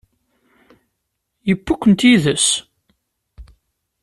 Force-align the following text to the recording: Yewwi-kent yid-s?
Yewwi-kent 1.47 2.05
yid-s? 2.07 2.47